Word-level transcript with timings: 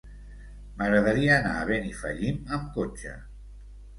M'agradaria 0.77 1.35
anar 1.35 1.51
a 1.59 1.67
Benifallim 1.71 2.39
amb 2.57 2.73
cotxe. 2.79 3.13